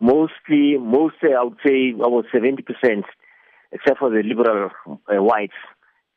mostly, 0.00 0.78
mostly 0.78 1.30
I 1.38 1.42
would 1.42 1.58
say 1.64 1.92
about 1.94 2.26
70%, 2.34 3.02
except 3.72 3.98
for 3.98 4.10
the 4.10 4.22
liberal 4.22 4.70
uh, 4.86 5.22
whites, 5.22 5.54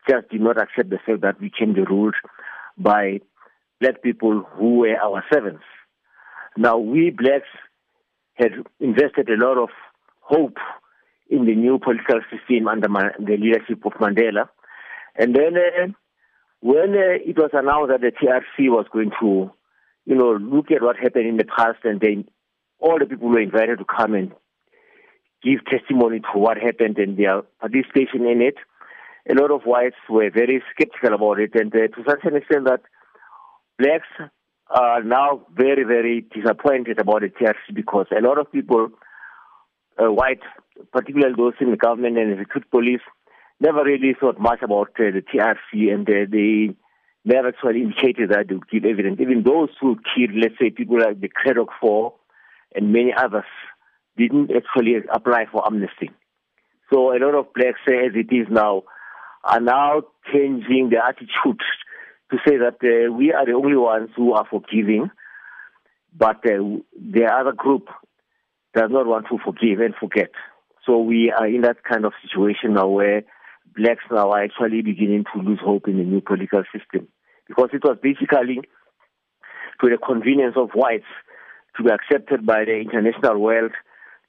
just 0.09 0.29
did 0.29 0.41
not 0.41 0.61
accept 0.61 0.89
the 0.89 0.99
fact 1.05 1.21
that 1.21 1.39
we 1.39 1.49
can 1.49 1.73
be 1.73 1.81
ruled 1.81 2.15
by 2.77 3.19
black 3.79 4.01
people 4.01 4.43
who 4.57 4.79
were 4.79 4.97
our 4.97 5.23
servants. 5.31 5.63
Now, 6.57 6.77
we 6.77 7.11
blacks 7.11 7.47
had 8.35 8.51
invested 8.79 9.29
a 9.29 9.37
lot 9.37 9.57
of 9.57 9.69
hope 10.21 10.57
in 11.29 11.45
the 11.45 11.55
new 11.55 11.79
political 11.79 12.21
system 12.31 12.67
under 12.67 12.87
the 13.19 13.37
leadership 13.37 13.85
of 13.85 13.93
Mandela. 13.93 14.49
And 15.15 15.35
then 15.35 15.55
uh, 15.55 15.87
when 16.61 16.93
uh, 16.93 17.19
it 17.25 17.37
was 17.37 17.51
announced 17.53 17.91
that 17.91 18.01
the 18.01 18.11
TRC 18.11 18.69
was 18.69 18.85
going 18.91 19.11
to, 19.21 19.51
you 20.05 20.15
know, 20.15 20.33
look 20.33 20.71
at 20.71 20.81
what 20.81 20.97
happened 20.97 21.27
in 21.27 21.37
the 21.37 21.45
past 21.45 21.79
and 21.83 21.99
then 21.99 22.27
all 22.79 22.97
the 22.99 23.05
people 23.05 23.29
were 23.29 23.41
invited 23.41 23.79
to 23.79 23.85
come 23.85 24.13
and 24.13 24.31
give 25.43 25.65
testimony 25.65 26.19
to 26.19 26.39
what 26.39 26.57
happened 26.57 26.97
and 26.97 27.17
their 27.17 27.41
participation 27.59 28.25
in 28.25 28.41
it, 28.41 28.55
a 29.29 29.33
lot 29.39 29.51
of 29.51 29.61
whites 29.63 29.95
were 30.09 30.29
very 30.29 30.61
skeptical 30.73 31.13
about 31.13 31.39
it 31.39 31.51
and 31.55 31.73
uh, 31.75 31.87
to 31.87 32.03
such 32.07 32.19
an 32.23 32.35
extent 32.35 32.65
that 32.65 32.81
blacks 33.77 34.07
are 34.69 35.03
now 35.03 35.45
very, 35.55 35.83
very 35.83 36.25
disappointed 36.33 36.99
about 36.99 37.21
the 37.21 37.29
TRC 37.29 37.73
because 37.73 38.05
a 38.15 38.21
lot 38.21 38.37
of 38.37 38.51
people, 38.51 38.89
uh, 39.97 40.11
white, 40.11 40.41
particularly 40.91 41.33
those 41.35 41.53
in 41.59 41.71
the 41.71 41.77
government 41.77 42.17
and 42.17 42.39
the 42.39 42.61
police, 42.71 43.01
never 43.59 43.83
really 43.83 44.15
thought 44.19 44.39
much 44.39 44.61
about 44.61 44.89
uh, 44.99 45.11
the 45.11 45.23
TRC 45.33 45.93
and 45.93 46.07
uh, 46.09 46.29
they 46.29 46.75
never 47.25 47.49
actually 47.49 47.81
indicated 47.81 48.29
that 48.29 48.47
they 48.47 48.55
would 48.55 48.69
give 48.69 48.85
evidence. 48.85 49.19
Even 49.19 49.43
those 49.43 49.69
who 49.81 49.97
killed, 50.15 50.31
let's 50.35 50.55
say, 50.59 50.69
people 50.69 50.99
like 50.99 51.19
the 51.19 51.29
Cradock 51.29 51.67
Four 51.81 52.13
and 52.75 52.93
many 52.93 53.13
others 53.15 53.45
didn't 54.17 54.51
actually 54.51 54.95
apply 55.11 55.45
for 55.51 55.65
amnesty. 55.65 56.11
So 56.91 57.11
a 57.11 57.19
lot 57.19 57.35
of 57.35 57.53
blacks, 57.53 57.79
as 57.87 58.13
it 58.15 58.33
is 58.33 58.47
now, 58.49 58.83
are 59.43 59.61
now 59.61 60.01
changing 60.33 60.89
their 60.89 61.03
attitude 61.03 61.61
to 62.31 62.37
say 62.45 62.57
that 62.57 62.77
uh, 62.83 63.11
we 63.13 63.31
are 63.31 63.45
the 63.45 63.53
only 63.53 63.77
ones 63.77 64.09
who 64.15 64.33
are 64.33 64.45
forgiving, 64.49 65.09
but 66.15 66.37
uh, 66.45 66.81
the 66.93 67.25
other 67.31 67.53
group 67.53 67.87
does 68.75 68.89
not 68.91 69.07
want 69.07 69.25
to 69.29 69.37
forgive 69.43 69.79
and 69.79 69.95
forget. 69.95 70.29
So 70.85 70.99
we 70.99 71.31
are 71.31 71.47
in 71.47 71.61
that 71.61 71.83
kind 71.83 72.05
of 72.05 72.13
situation 72.21 72.73
now 72.73 72.87
where 72.87 73.23
blacks 73.75 74.03
now 74.11 74.31
are 74.31 74.43
actually 74.43 74.81
beginning 74.81 75.25
to 75.33 75.41
lose 75.41 75.59
hope 75.63 75.87
in 75.87 75.97
the 75.97 76.03
new 76.03 76.21
political 76.21 76.63
system. 76.73 77.07
Because 77.47 77.69
it 77.73 77.83
was 77.83 77.97
basically 78.01 78.61
to 79.81 79.89
the 79.89 79.97
convenience 79.97 80.55
of 80.57 80.69
whites 80.73 81.05
to 81.79 81.83
be 81.83 81.89
accepted 81.89 82.45
by 82.45 82.65
the 82.65 82.75
international 82.75 83.39
world 83.39 83.71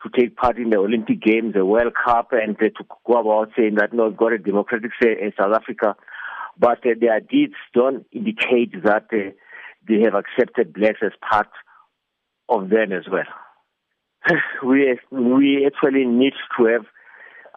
to 0.03 0.09
take 0.19 0.37
part 0.37 0.56
in 0.56 0.70
the 0.70 0.79
Olympic 0.79 1.20
Games, 1.20 1.53
the 1.53 1.67
World 1.67 1.93
Cup, 2.03 2.29
and 2.33 2.56
uh, 2.56 2.70
to 2.79 2.84
go 3.06 3.20
about 3.20 3.51
saying 3.55 3.75
that 3.75 3.93
no, 3.93 4.11
got 4.11 4.33
a 4.33 4.39
democratic 4.39 4.93
in 5.03 5.33
South 5.37 5.55
Africa 5.55 5.95
but 6.61 6.84
uh, 6.87 6.91
their 7.01 7.21
deeds 7.21 7.55
don't 7.75 8.06
indicate 8.12 8.73
that 8.84 9.06
uh, 9.12 9.31
they 9.89 10.01
have 10.05 10.15
accepted 10.15 10.75
blacks 10.75 11.01
as 11.03 11.12
part 11.28 11.48
of 12.48 12.69
them 12.69 12.93
as 12.93 13.05
well. 13.11 13.25
we 14.65 14.98
we 15.11 15.67
actually 15.67 16.05
need 16.05 16.34
to 16.59 16.65
have 16.67 16.84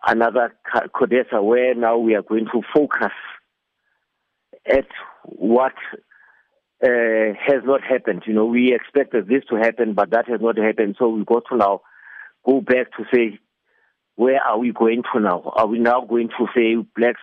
another 0.08 0.56
CODESA 0.74 1.44
where 1.44 1.76
now 1.76 1.98
we 1.98 2.16
are 2.16 2.22
going 2.22 2.46
to 2.46 2.62
focus 2.74 3.12
at 4.66 4.88
what 5.24 5.74
uh, 6.84 7.34
has 7.48 7.64
not 7.64 7.82
happened. 7.82 8.24
You 8.28 8.34
know, 8.34 8.46
we 8.46 8.74
expected 8.74 9.28
this 9.28 9.44
to 9.50 9.56
happen, 9.56 9.94
but 9.94 10.12
that 10.12 10.28
has 10.28 10.42
not 10.42 10.58
happened. 10.58 10.96
So 11.00 11.10
we 11.10 11.24
got 11.24 11.44
to 11.50 11.58
now 11.58 11.82
go 12.46 12.62
back 12.62 12.92
to 12.98 13.06
say, 13.14 13.40
where 14.16 14.42
are 14.42 14.60
we 14.60 14.72
going 14.72 15.04
to 15.14 15.20
now? 15.20 15.54
Are 15.56 15.68
we 15.68 15.80
now 15.80 16.02
going 16.02 16.30
to 16.38 16.48
say, 16.56 16.76
blacks, 16.96 17.22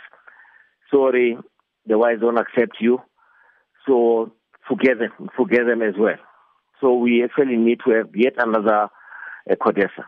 sorry, 0.92 1.36
the 1.86 1.98
whites 1.98 2.20
don't 2.20 2.38
accept 2.38 2.76
you, 2.80 3.00
so 3.86 4.32
forget 4.66 4.98
them, 4.98 5.28
forget 5.36 5.66
them 5.66 5.82
as 5.82 5.94
well. 5.98 6.16
So 6.80 6.94
we 6.94 7.22
actually 7.22 7.56
need 7.56 7.80
to 7.86 7.92
have 7.92 8.08
yet 8.14 8.34
another 8.38 8.88
uh. 9.48 10.04